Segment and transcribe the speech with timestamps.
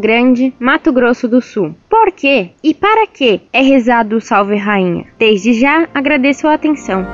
[0.00, 1.74] Grande, Mato Grosso do Sul.
[1.88, 5.04] Por quê e para que é rezado o Salve Rainha?
[5.18, 7.06] Desde já agradeço a atenção.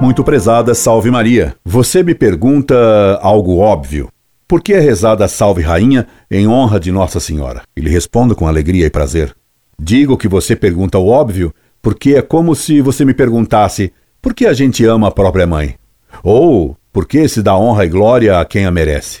[0.00, 1.56] Muito prezada Salve Maria.
[1.64, 4.08] Você me pergunta algo óbvio.
[4.46, 7.62] Por que é rezada a Salve Rainha em honra de Nossa Senhora?
[7.74, 9.34] E lhe respondo com alegria e prazer.
[9.80, 14.46] Digo que você pergunta o óbvio porque é como se você me perguntasse por que
[14.46, 15.74] a gente ama a própria mãe?
[16.22, 19.18] Ou por que se dá honra e glória a quem a merece?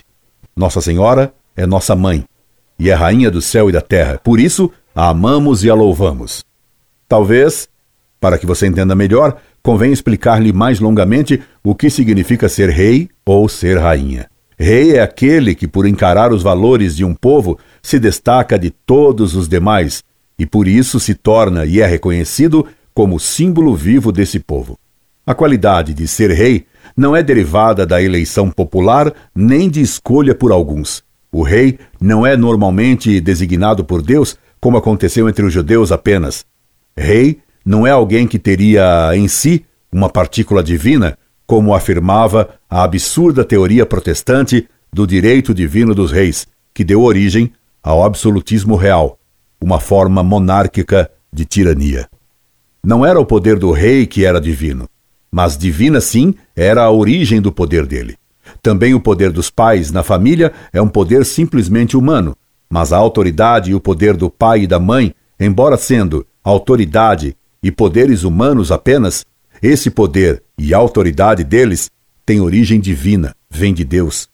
[0.56, 2.24] Nossa Senhora é nossa mãe
[2.78, 4.16] e é rainha do céu e da terra.
[4.22, 6.44] Por isso, a amamos e a louvamos.
[7.08, 7.68] Talvez,
[8.20, 13.48] para que você entenda melhor, convém explicar-lhe mais longamente o que significa ser rei ou
[13.48, 14.30] ser rainha.
[14.56, 19.34] Rei é aquele que, por encarar os valores de um povo, se destaca de todos
[19.34, 20.04] os demais
[20.38, 24.78] e por isso se torna e é reconhecido como símbolo vivo desse povo.
[25.26, 30.52] A qualidade de ser rei não é derivada da eleição popular nem de escolha por
[30.52, 31.02] alguns.
[31.32, 36.44] O rei não é normalmente designado por Deus, como aconteceu entre os judeus apenas.
[36.96, 43.44] Rei não é alguém que teria em si uma partícula divina, como afirmava a absurda
[43.44, 49.18] teoria protestante do direito divino dos reis, que deu origem ao absolutismo real,
[49.60, 52.08] uma forma monárquica de tirania.
[52.82, 54.88] Não era o poder do rei que era divino,
[55.34, 58.16] mas divina sim era a origem do poder dele.
[58.62, 62.36] Também o poder dos pais na família é um poder simplesmente humano,
[62.70, 67.72] mas a autoridade e o poder do pai e da mãe, embora sendo autoridade e
[67.72, 69.26] poderes humanos apenas,
[69.60, 71.90] esse poder e autoridade deles
[72.24, 74.28] tem origem divina, vem de Deus.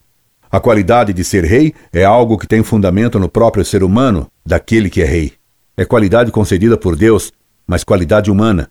[0.51, 4.91] A qualidade de ser rei é algo que tem fundamento no próprio ser humano, daquele
[4.91, 5.33] que é rei.
[5.79, 7.33] É qualidade concedida por Deus,
[7.67, 8.71] mas qualidade humana,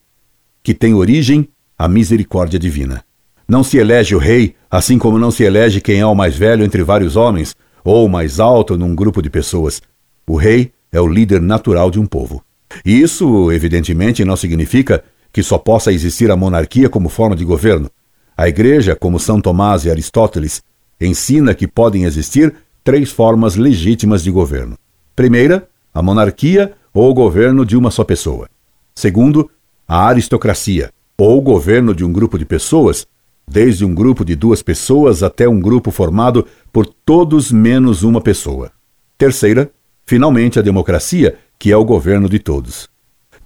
[0.61, 3.05] que tem origem a misericórdia divina.
[3.47, 6.65] Não se elege o rei, assim como não se elege quem é o mais velho
[6.65, 9.81] entre vários homens, ou o mais alto num grupo de pessoas.
[10.27, 12.43] O rei é o líder natural de um povo.
[12.85, 15.01] E isso, evidentemente, não significa
[15.31, 17.89] que só possa existir a monarquia como forma de governo.
[18.35, 20.61] A Igreja, como São Tomás e Aristóteles,
[20.99, 22.53] ensina que podem existir
[22.83, 24.77] três formas legítimas de governo.
[25.15, 28.49] Primeira, a monarquia ou o governo de uma só pessoa.
[28.93, 29.49] Segundo,
[29.87, 33.05] a aristocracia, ou o governo de um grupo de pessoas,
[33.45, 38.71] desde um grupo de duas pessoas até um grupo formado por todos menos uma pessoa.
[39.17, 39.69] Terceira,
[40.05, 42.87] finalmente a democracia, que é o governo de todos.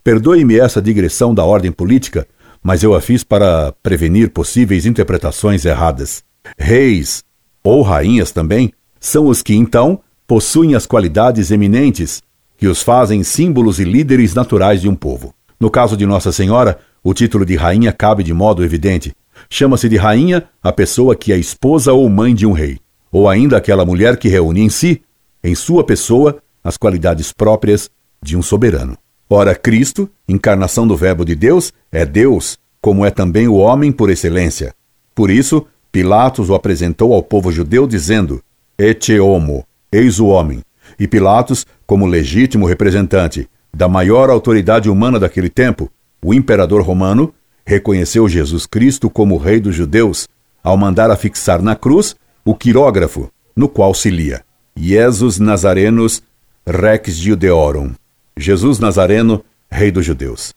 [0.04, 2.28] Perdoe-me essa digressão da ordem política,
[2.62, 6.24] mas eu a fiz para prevenir possíveis interpretações erradas.
[6.58, 7.24] Reis,
[7.64, 12.22] ou rainhas também, são os que então possuem as qualidades eminentes
[12.56, 15.34] que os fazem símbolos e líderes naturais de um povo.
[15.60, 19.14] No caso de Nossa Senhora, o título de rainha cabe de modo evidente.
[19.50, 22.80] Chama-se de rainha a pessoa que é esposa ou mãe de um rei,
[23.12, 25.02] ou ainda aquela mulher que reúne em si,
[25.44, 27.90] em sua pessoa, as qualidades próprias
[28.22, 28.98] de um soberano.
[29.30, 34.10] Ora, Cristo, encarnação do Verbo de Deus, é Deus, como é também o homem por
[34.10, 34.74] excelência.
[35.14, 38.42] Por isso, Pilatos o apresentou ao povo judeu, dizendo:
[38.78, 40.62] Ete homo, eis o homem.
[41.00, 45.90] E Pilatos, como legítimo representante da maior autoridade humana daquele tempo,
[46.24, 47.34] o imperador romano,
[47.66, 50.28] reconheceu Jesus Cristo como rei dos judeus,
[50.64, 54.44] ao mandar afixar na cruz o quirógrafo, no qual se lia:
[54.76, 56.24] Jesus Nazarenos
[56.66, 57.92] Rex Judeorum.
[58.38, 60.54] Jesus Nazareno, rei dos judeus.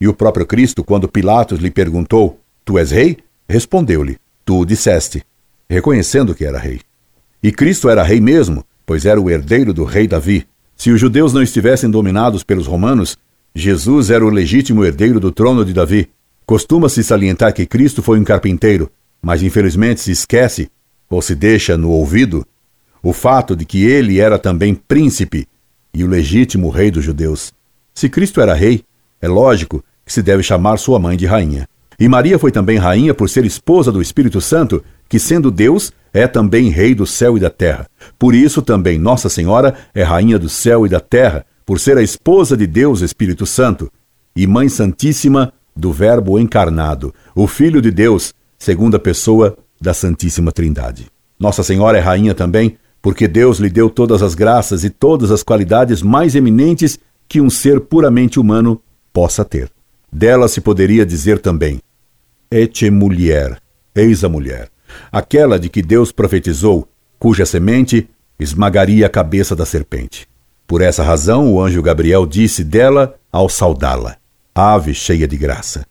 [0.00, 3.18] E o próprio Cristo, quando Pilatos lhe perguntou: Tu és rei?
[3.48, 5.22] Respondeu-lhe: Tu o disseste,
[5.68, 6.80] reconhecendo que era rei.
[7.42, 10.46] E Cristo era rei mesmo, pois era o herdeiro do rei Davi.
[10.76, 13.18] Se os judeus não estivessem dominados pelos romanos,
[13.54, 16.08] Jesus era o legítimo herdeiro do trono de Davi.
[16.46, 20.70] Costuma-se salientar que Cristo foi um carpinteiro, mas infelizmente se esquece,
[21.10, 22.46] ou se deixa no ouvido,
[23.02, 25.46] o fato de que ele era também príncipe
[25.92, 27.52] e o legítimo rei dos judeus.
[27.94, 28.84] Se Cristo era rei,
[29.20, 31.68] é lógico que se deve chamar sua mãe de rainha.
[31.98, 36.28] E Maria foi também rainha por ser esposa do Espírito Santo, que, sendo Deus, é
[36.28, 37.88] também rei do céu e da terra.
[38.18, 42.02] Por isso também Nossa Senhora é rainha do céu e da terra, por ser a
[42.02, 43.92] esposa de Deus Espírito Santo,
[44.34, 51.08] e Mãe Santíssima do Verbo encarnado, o Filho de Deus, segunda pessoa da Santíssima Trindade.
[51.38, 55.42] Nossa Senhora é rainha também porque Deus lhe deu todas as graças e todas as
[55.42, 56.98] qualidades mais eminentes
[57.28, 58.80] que um ser puramente humano
[59.12, 59.70] possa ter.
[60.10, 61.82] Dela se poderia dizer também:
[62.50, 63.60] Ete mulher,
[63.94, 64.70] eis a mulher,
[65.12, 66.88] aquela de que Deus profetizou,
[67.18, 68.08] cuja semente
[68.40, 70.26] esmagaria a cabeça da serpente.
[70.68, 74.18] Por essa razão, o anjo Gabriel disse dela ao saudá-la:
[74.54, 75.86] Ave cheia de graça.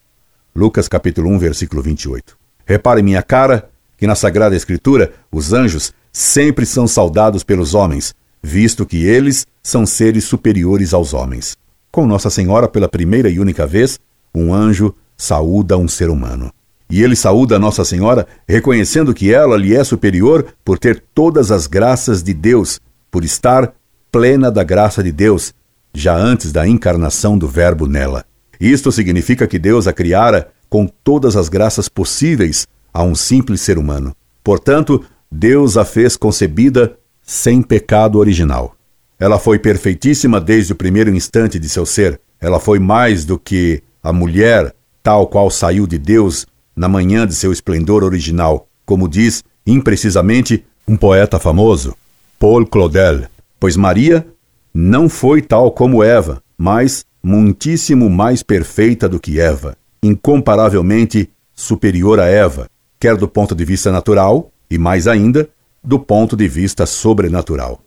[0.56, 2.38] Lucas capítulo 1, versículo 28.
[2.64, 8.86] Repare minha cara que na Sagrada Escritura os anjos sempre são saudados pelos homens, visto
[8.86, 11.58] que eles são seres superiores aos homens.
[11.92, 14.00] Com Nossa Senhora, pela primeira e única vez,
[14.32, 16.54] um anjo saúda um ser humano.
[16.88, 21.66] E ele saúda Nossa Senhora, reconhecendo que ela lhe é superior por ter todas as
[21.66, 22.80] graças de Deus,
[23.10, 23.74] por estar
[24.12, 25.54] plena da graça de Deus,
[25.94, 28.26] já antes da encarnação do Verbo nela.
[28.60, 33.78] Isto significa que Deus a criara com todas as graças possíveis a um simples ser
[33.78, 34.16] humano.
[34.44, 38.76] Portanto, Deus a fez concebida sem pecado original.
[39.20, 42.20] Ela foi perfeitíssima desde o primeiro instante de seu ser.
[42.40, 46.46] Ela foi mais do que a mulher tal qual saiu de Deus
[46.76, 51.96] na manhã de seu esplendor original, como diz imprecisamente um poeta famoso,
[52.40, 53.28] Paul Claudel,
[53.60, 54.26] pois Maria
[54.74, 62.26] não foi tal como Eva, mas muitíssimo mais perfeita do que Eva, incomparavelmente superior a
[62.26, 62.70] Eva,
[63.00, 65.50] quer do ponto de vista natural e mais ainda
[65.84, 67.82] do ponto de vista sobrenatural.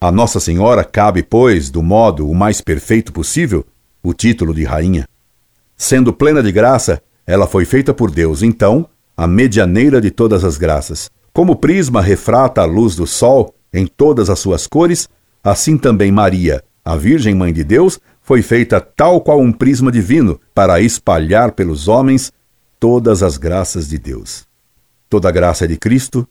[0.00, 3.64] A Nossa Senhora cabe, pois, do modo o mais perfeito possível,
[4.02, 5.08] o título de rainha.
[5.76, 8.86] Sendo plena de graça, ela foi feita por Deus, então,
[9.16, 11.10] a medianeira de todas as graças.
[11.32, 15.08] Como prisma refrata a luz do sol em todas as suas cores,
[15.42, 20.40] assim também Maria, a Virgem Mãe de Deus, foi feita tal qual um prisma divino
[20.54, 22.32] para espalhar pelos homens
[22.78, 24.46] todas as graças de Deus.
[25.10, 26.26] Toda graça é de Cristo,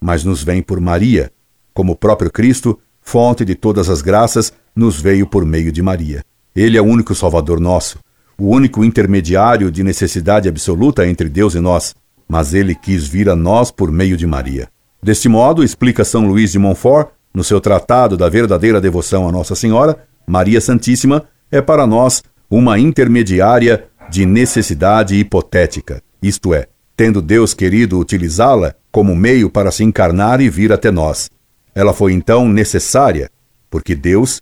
[0.00, 1.32] mas nos vem por Maria,
[1.72, 6.24] como o próprio Cristo, fonte de todas as graças, nos veio por meio de Maria.
[6.54, 7.98] Ele é o único Salvador nosso,
[8.36, 11.94] o único intermediário de necessidade absoluta entre Deus e nós,
[12.28, 14.68] mas ele quis vir a nós por meio de Maria.
[15.04, 19.54] Deste modo, explica São Luís de Montfort, no seu Tratado da Verdadeira Devoção a Nossa
[19.54, 27.52] Senhora, Maria Santíssima é para nós uma intermediária de necessidade hipotética, isto é, tendo Deus
[27.52, 31.28] querido utilizá-la como meio para se encarnar e vir até nós.
[31.74, 33.30] Ela foi então necessária,
[33.68, 34.40] porque Deus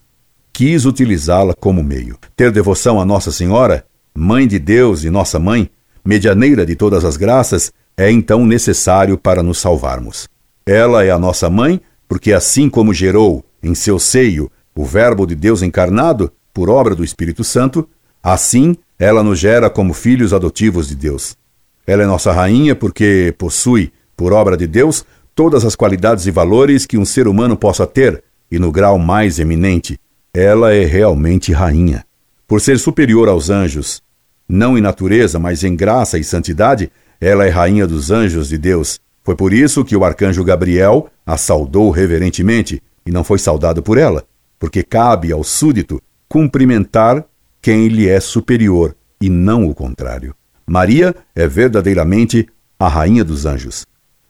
[0.52, 2.16] quis utilizá-la como meio.
[2.36, 3.84] Ter devoção a Nossa Senhora,
[4.14, 5.68] Mãe de Deus e Nossa Mãe,
[6.04, 10.30] medianeira de todas as graças, é então necessário para nos salvarmos.
[10.66, 15.34] Ela é a nossa mãe, porque assim como gerou em seu seio o Verbo de
[15.34, 17.88] Deus encarnado, por obra do Espírito Santo,
[18.22, 21.36] assim ela nos gera como filhos adotivos de Deus.
[21.86, 25.04] Ela é nossa rainha porque possui, por obra de Deus,
[25.34, 29.38] todas as qualidades e valores que um ser humano possa ter, e no grau mais
[29.38, 29.98] eminente,
[30.32, 32.04] ela é realmente rainha.
[32.46, 34.02] Por ser superior aos anjos,
[34.48, 39.00] não em natureza, mas em graça e santidade, ela é rainha dos anjos de Deus.
[39.24, 43.98] Foi por isso que o arcanjo Gabriel a saudou reverentemente e não foi saudado por
[43.98, 44.24] ela,
[44.58, 47.24] porque cabe ao súdito cumprimentar
[47.60, 50.34] quem lhe é superior e não o contrário.
[50.66, 52.48] Maria é verdadeiramente
[52.78, 53.84] a rainha dos anjos.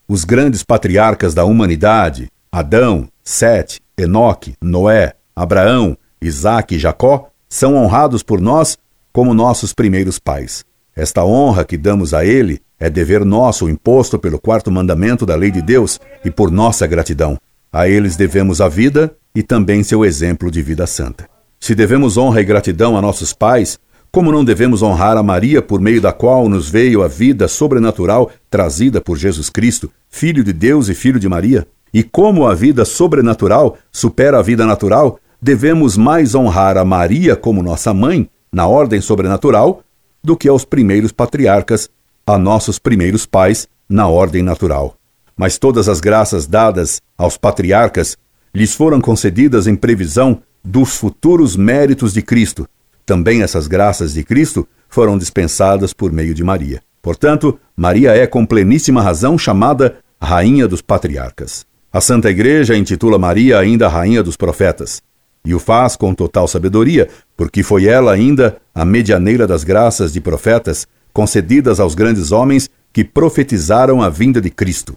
[0.07, 8.23] Os grandes patriarcas da humanidade, Adão, Sete, Enoque, Noé, Abraão, Isaque e Jacó, são honrados
[8.23, 8.77] por nós
[9.13, 10.65] como nossos primeiros pais.
[10.95, 15.53] Esta honra que damos a ele é dever nosso imposto pelo quarto mandamento da lei
[15.53, 17.39] de Deus e por nossa gratidão.
[17.73, 21.29] A eles devemos a vida e também seu exemplo de vida santa.
[21.61, 23.79] Se devemos honra e gratidão a nossos pais,
[24.11, 28.33] como não devemos honrar a Maria por meio da qual nos veio a vida sobrenatural
[28.51, 31.65] trazida por Jesus Cristo, Filho de Deus e Filho de Maria?
[31.95, 37.63] E como a vida sobrenatural supera a vida natural, devemos mais honrar a Maria como
[37.63, 39.85] nossa mãe, na ordem sobrenatural,
[40.21, 41.89] do que aos primeiros patriarcas,
[42.27, 44.97] a nossos primeiros pais, na ordem natural.
[45.37, 48.17] Mas todas as graças dadas aos patriarcas
[48.55, 52.69] lhes foram concedidas em previsão dos futuros méritos de Cristo,
[53.05, 56.81] também essas graças de Cristo foram dispensadas por meio de Maria.
[57.01, 61.67] Portanto, Maria é com pleníssima razão chamada Rainha dos Patriarcas.
[61.93, 65.03] A Santa Igreja intitula Maria ainda Rainha dos Profetas.
[65.45, 70.21] E o faz com total sabedoria, porque foi ela ainda a medianeira das graças de
[70.21, 74.97] profetas concedidas aos grandes homens que profetizaram a vinda de Cristo.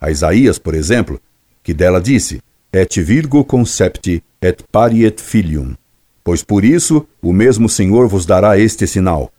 [0.00, 1.20] A Isaías, por exemplo,
[1.62, 2.40] que dela disse:
[2.72, 5.74] Et virgo concepti et pariet filium.
[6.22, 9.32] Pois por isso o mesmo Senhor vos dará este sinal: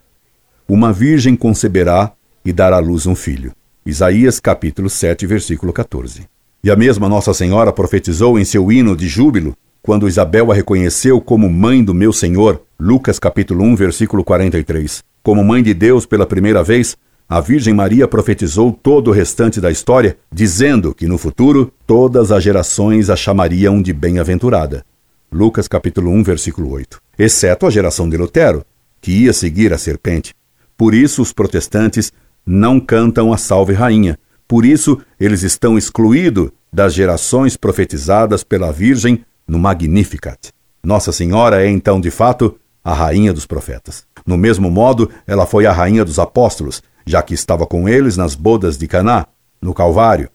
[0.68, 2.12] uma virgem conceberá
[2.44, 3.52] e dará à luz um filho.
[3.86, 6.26] Isaías capítulo 7, versículo 14.
[6.64, 11.22] E a mesma Nossa Senhora profetizou em seu hino de júbilo, quando Isabel a reconheceu
[11.22, 15.04] como mãe do meu Senhor, Lucas capítulo 1, versículo 43.
[15.28, 16.96] Como mãe de Deus pela primeira vez,
[17.28, 22.42] a Virgem Maria profetizou todo o restante da história, dizendo que no futuro todas as
[22.42, 24.86] gerações a chamariam de bem-aventurada.
[25.30, 27.02] Lucas capítulo 1, versículo 8.
[27.20, 28.64] Exceto a geração de Lutero,
[29.02, 30.34] que ia seguir a serpente.
[30.78, 32.10] Por isso os protestantes
[32.46, 34.18] não cantam a Salve Rainha,
[34.48, 40.54] Por isso, eles estão excluídos das gerações profetizadas pela Virgem no Magnificat.
[40.82, 44.07] Nossa Senhora é então, de fato, a rainha dos profetas.
[44.28, 48.36] No mesmo modo, ela foi a rainha dos apóstolos, já que estava com eles nas
[48.36, 49.26] bodas de Caná,
[49.62, 50.30] no Calvário,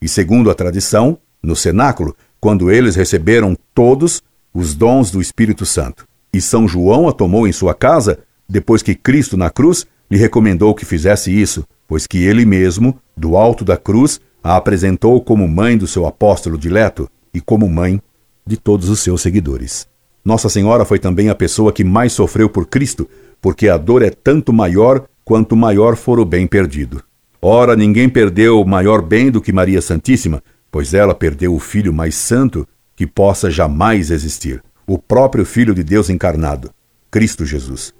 [0.00, 4.22] e segundo a tradição, no cenáculo, quando eles receberam todos
[4.52, 6.06] os dons do Espírito Santo.
[6.32, 10.74] E São João a tomou em sua casa, depois que Cristo na cruz lhe recomendou
[10.74, 15.76] que fizesse isso, pois que ele mesmo, do alto da cruz, a apresentou como mãe
[15.76, 18.00] do seu apóstolo dileto e como mãe
[18.46, 19.86] de todos os seus seguidores.
[20.24, 23.08] Nossa Senhora foi também a pessoa que mais sofreu por Cristo,
[23.44, 27.04] porque a dor é tanto maior quanto maior for o bem perdido.
[27.42, 32.14] Ora, ninguém perdeu maior bem do que Maria Santíssima, pois ela perdeu o Filho mais
[32.14, 36.70] santo que possa jamais existir, o próprio Filho de Deus encarnado,
[37.10, 37.92] Cristo Jesus.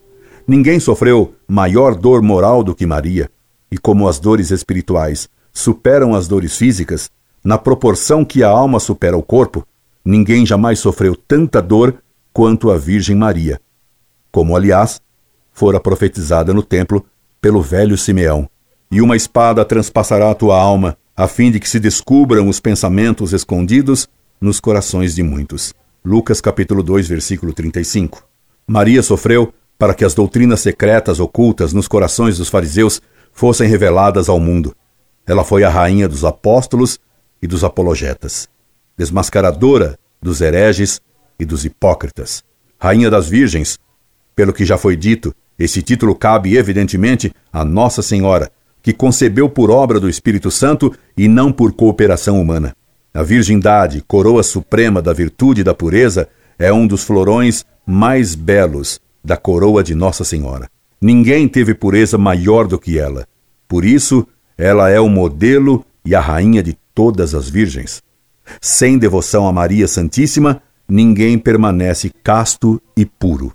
[0.48, 3.30] Ninguém sofreu maior dor moral do que Maria,
[3.70, 7.10] e como as dores espirituais superam as dores físicas,
[7.44, 9.62] na proporção que a alma supera o corpo,
[10.02, 13.60] ninguém jamais sofreu tanta dor quanto a Virgem Maria,
[14.32, 15.04] como, aliás,
[15.54, 17.06] fora profetizada no templo
[17.40, 18.48] pelo velho Simeão.
[18.90, 23.32] E uma espada transpassará a tua alma, a fim de que se descubram os pensamentos
[23.32, 24.08] escondidos
[24.40, 25.72] nos corações de muitos.
[26.04, 28.26] Lucas capítulo 2, versículo 35.
[28.66, 33.00] Maria sofreu para que as doutrinas secretas ocultas nos corações dos fariseus
[33.32, 34.76] fossem reveladas ao mundo.
[35.26, 36.98] Ela foi a rainha dos apóstolos
[37.40, 38.48] e dos apologetas,
[38.96, 41.00] desmascaradora dos hereges
[41.38, 42.44] e dos hipócritas,
[42.78, 43.78] rainha das virgens.
[44.36, 48.50] Pelo que já foi dito, esse título cabe evidentemente a Nossa Senhora,
[48.82, 52.76] que concebeu por obra do Espírito Santo e não por cooperação humana.
[53.12, 59.00] A virgindade, coroa suprema da virtude e da pureza, é um dos florões mais belos
[59.24, 60.68] da coroa de Nossa Senhora.
[61.00, 63.26] Ninguém teve pureza maior do que ela.
[63.68, 64.26] Por isso,
[64.58, 68.02] ela é o modelo e a rainha de todas as virgens.
[68.60, 73.52] Sem devoção a Maria Santíssima, ninguém permanece casto e puro.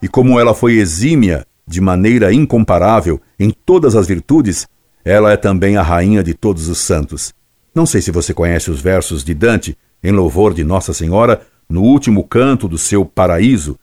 [0.00, 4.66] E como ela foi exímia de maneira incomparável em todas as virtudes,
[5.04, 7.34] ela é também a rainha de todos os santos.
[7.74, 11.82] Não sei se você conhece os versos de Dante em louvor de Nossa Senhora no
[11.82, 13.78] último canto do seu Paraíso,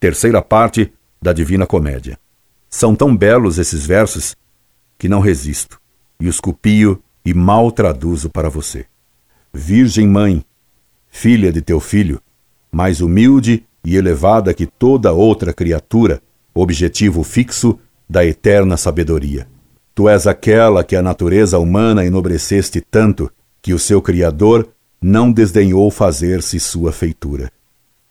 [0.00, 2.18] terceira parte da Divina Comédia.
[2.68, 4.36] São tão belos esses versos
[4.98, 5.80] que não resisto
[6.20, 8.86] e os copio e mal traduzo para você.
[9.52, 10.44] Virgem Mãe,
[11.08, 12.20] filha de teu filho,
[12.70, 16.20] mais humilde e elevada que toda outra criatura,
[16.54, 19.46] objetivo fixo da eterna sabedoria.
[19.94, 23.30] Tu és aquela que a natureza humana enobreceste tanto
[23.60, 24.68] que o seu Criador
[25.00, 27.50] não desdenhou fazer-se sua feitura.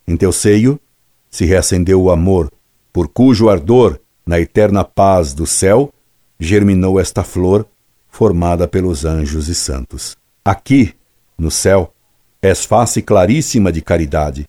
[0.08, 0.80] Em teu seio
[1.30, 2.52] se reacendeu o amor,
[2.92, 5.94] por cujo ardor, na eterna paz do céu,
[6.40, 7.66] germinou esta flor,
[8.10, 10.16] formada pelos anjos e santos.
[10.44, 10.94] Aqui,
[11.38, 11.94] no céu,
[12.42, 14.48] és face claríssima de caridade,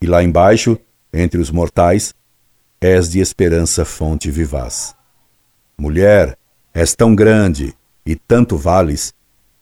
[0.00, 0.78] e lá embaixo,
[1.12, 2.14] entre os mortais,
[2.80, 4.94] és de esperança fonte vivaz.
[5.78, 6.36] Mulher,
[6.74, 7.74] és tão grande
[8.04, 9.14] e tanto vales,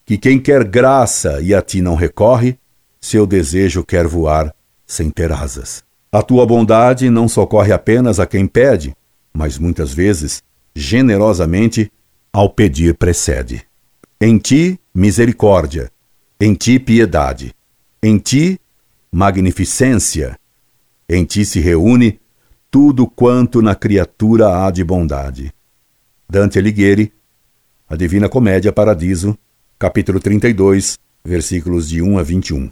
[0.05, 2.59] que quem quer graça e a ti não recorre,
[3.01, 4.55] seu desejo quer voar
[4.87, 5.83] sem ter asas.
[6.13, 8.95] A tua bondade não socorre apenas a quem pede,
[9.33, 10.43] mas muitas vezes,
[10.75, 11.91] generosamente,
[12.33, 13.65] ao pedir precede.
[14.21, 15.91] Em ti, misericórdia,
[16.41, 17.55] em ti, piedade,
[18.03, 18.61] em ti,
[19.15, 20.37] magnificência,
[21.09, 22.19] em ti se reúne
[22.69, 25.55] tudo quanto na criatura há de bondade.
[26.29, 27.13] Dante Alighieri,
[27.89, 29.39] A Divina Comédia Paradiso,
[29.79, 32.69] capítulo 32, versículos de 1 a 21.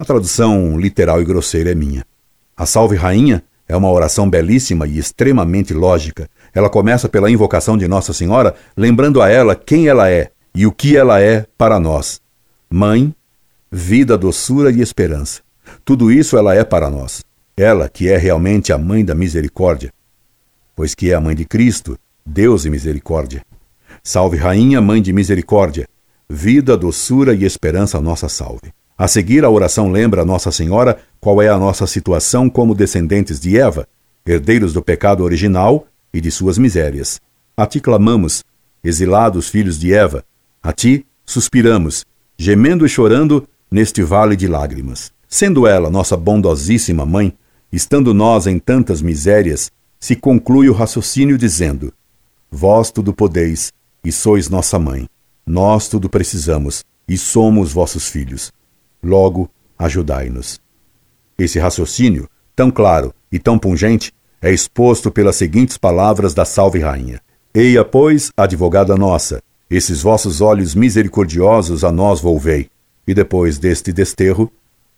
[0.00, 2.04] A tradução literal e grosseira é minha.
[2.56, 6.28] A Salve Rainha é uma oração belíssima e extremamente lógica.
[6.52, 10.72] Ela começa pela invocação de Nossa Senhora, lembrando a ela quem ela é e o
[10.72, 12.20] que ela é para nós:
[12.68, 13.14] mãe,
[13.70, 15.40] vida, doçura e esperança.
[15.84, 17.24] Tudo isso ela é para nós.
[17.56, 19.92] Ela que é realmente a mãe da misericórdia,
[20.76, 23.44] pois que é a mãe de Cristo, Deus e misericórdia.
[24.02, 25.86] Salve Rainha, mãe de misericórdia,
[26.28, 28.72] vida, doçura e esperança nossa salve.
[28.96, 33.40] A seguir, a oração lembra a Nossa Senhora qual é a nossa situação como descendentes
[33.40, 33.86] de Eva,
[34.24, 37.20] herdeiros do pecado original e de suas misérias.
[37.56, 38.44] A ti clamamos,
[38.84, 40.24] exilados filhos de Eva,
[40.62, 42.04] a ti suspiramos,
[42.38, 45.12] gemendo e chorando neste vale de lágrimas.
[45.32, 47.32] Sendo ela nossa bondosíssima mãe,
[47.72, 51.90] estando nós em tantas misérias, se conclui o raciocínio dizendo:
[52.50, 53.72] Vós tudo podeis,
[54.04, 55.08] e sois nossa mãe.
[55.46, 58.52] Nós tudo precisamos e somos vossos filhos.
[59.02, 59.48] Logo,
[59.78, 60.60] ajudai-nos.
[61.38, 67.22] Esse raciocínio, tão claro e tão pungente, é exposto pelas seguintes palavras da Salve Rainha:
[67.54, 72.68] Eia, pois, advogada nossa, esses vossos olhos misericordiosos a nós volvei,
[73.06, 74.52] e depois deste desterro,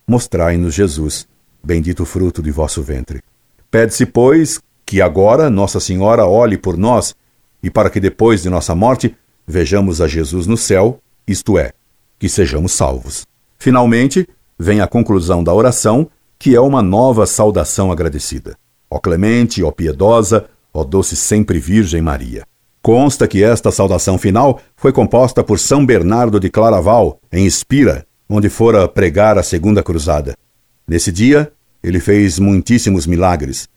[0.06, 1.26] mostrai-nos Jesus,
[1.62, 3.22] bendito fruto de vosso ventre.
[3.70, 7.14] Pede-se, pois, que agora Nossa Senhora olhe por nós,
[7.62, 11.72] e para que depois de nossa morte vejamos a Jesus no céu, isto é,
[12.18, 13.26] que sejamos salvos.
[13.58, 16.08] Finalmente, vem a conclusão da oração,
[16.38, 18.56] que é uma nova saudação agradecida.
[18.90, 22.46] Ó clemente, ó piedosa, ó doce sempre Virgem Maria.
[22.82, 28.48] Consta que esta saudação final foi composta por São Bernardo de Claraval, em Espira, onde
[28.48, 30.36] fora pregar a Segunda Cruzada.
[30.86, 31.52] Nesse dia,
[31.82, 33.68] ele fez muitíssimos milagres.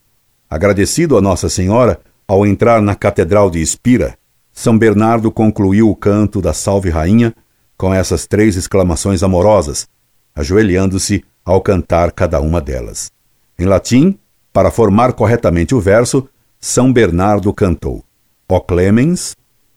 [0.49, 4.17] Agradecido a Nossa Senhora, ao entrar na Catedral de Espira,
[4.51, 7.33] São Bernardo concluiu o canto da Salve Rainha
[7.77, 9.87] com essas três exclamações amorosas,
[10.35, 13.11] ajoelhando-se ao cantar cada uma delas.
[13.57, 14.17] Em latim,
[14.51, 16.27] para formar corretamente o verso,
[16.59, 18.03] São Bernardo cantou:
[18.49, 19.35] Ó Clemens,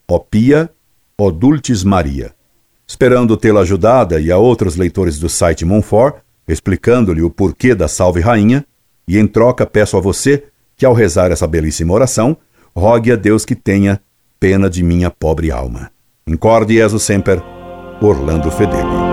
[0.08, 0.70] ó Pia,
[1.18, 2.34] ó Dulcis Maria.
[2.90, 6.16] Esperando tê-la ajudada e a outros leitores do site Monfort,
[6.48, 8.66] explicando-lhe o porquê da Salve Rainha,
[9.06, 10.42] e em troca peço a você
[10.76, 12.36] que, ao rezar essa belíssima oração,
[12.74, 14.00] rogue a Deus que tenha
[14.40, 15.92] pena de minha pobre alma.
[16.26, 17.40] Incorde Jesus Semper,
[18.02, 19.09] Orlando Fedeli.